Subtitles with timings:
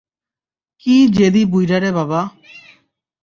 [0.79, 2.21] কী জেঁদী বুইড়া রে বাবা।